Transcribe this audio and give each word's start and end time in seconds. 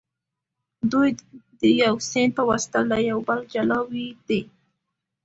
دوی 0.91 1.09
د 1.59 1.61
یو 1.83 1.95
سیند 2.09 2.31
په 2.37 2.43
واسطه 2.49 2.79
له 2.91 2.97
یو 3.09 3.19
بله 3.27 3.43
جلا 3.53 3.79
شوي 3.87 4.07
دي. 4.27 4.41